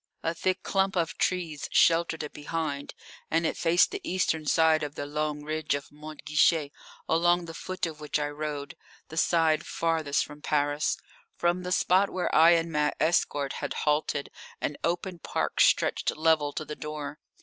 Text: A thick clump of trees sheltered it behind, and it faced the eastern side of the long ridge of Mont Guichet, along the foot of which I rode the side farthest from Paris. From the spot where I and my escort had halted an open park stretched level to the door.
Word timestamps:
A 0.23 0.33
thick 0.33 0.63
clump 0.63 0.95
of 0.95 1.15
trees 1.19 1.69
sheltered 1.71 2.23
it 2.23 2.33
behind, 2.33 2.95
and 3.29 3.45
it 3.45 3.55
faced 3.55 3.91
the 3.91 4.01
eastern 4.03 4.47
side 4.47 4.81
of 4.81 4.95
the 4.95 5.05
long 5.05 5.43
ridge 5.43 5.75
of 5.75 5.91
Mont 5.91 6.25
Guichet, 6.25 6.71
along 7.07 7.45
the 7.45 7.53
foot 7.53 7.85
of 7.85 7.99
which 7.99 8.17
I 8.17 8.27
rode 8.29 8.75
the 9.09 9.17
side 9.17 9.63
farthest 9.63 10.25
from 10.25 10.41
Paris. 10.41 10.97
From 11.35 11.61
the 11.61 11.71
spot 11.71 12.09
where 12.09 12.33
I 12.33 12.53
and 12.53 12.71
my 12.71 12.93
escort 12.99 13.53
had 13.61 13.75
halted 13.85 14.31
an 14.59 14.75
open 14.83 15.19
park 15.19 15.59
stretched 15.61 16.17
level 16.17 16.51
to 16.53 16.65
the 16.65 16.75
door. 16.75 17.19